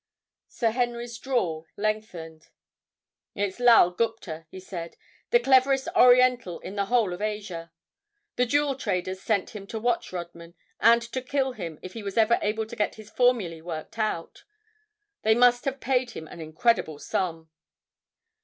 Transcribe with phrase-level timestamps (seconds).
[0.47, 2.47] Sir Henry's drawl lengthened.
[3.35, 4.97] "It's Lal Gupta," he said,
[5.29, 7.71] "the cleverest Oriental in the whole of Asia.
[8.35, 12.17] The jewel traders sent him to watch Rodman, and to kill him if he was
[12.17, 14.43] ever able to get his formulae worked out.
[15.21, 17.51] They must have paid him an incredible sum."